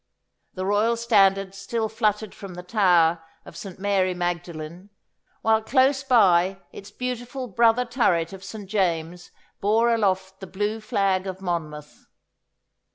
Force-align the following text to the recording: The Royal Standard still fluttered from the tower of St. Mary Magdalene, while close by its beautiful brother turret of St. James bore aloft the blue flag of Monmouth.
The 0.55 0.65
Royal 0.65 0.97
Standard 0.97 1.53
still 1.53 1.87
fluttered 1.87 2.33
from 2.33 2.55
the 2.55 2.63
tower 2.63 3.21
of 3.45 3.55
St. 3.55 3.77
Mary 3.77 4.15
Magdalene, 4.15 4.89
while 5.43 5.61
close 5.61 6.03
by 6.03 6.57
its 6.71 6.89
beautiful 6.89 7.45
brother 7.47 7.85
turret 7.85 8.33
of 8.33 8.43
St. 8.43 8.67
James 8.67 9.29
bore 9.59 9.93
aloft 9.93 10.39
the 10.39 10.47
blue 10.47 10.79
flag 10.79 11.27
of 11.27 11.39
Monmouth. 11.39 12.07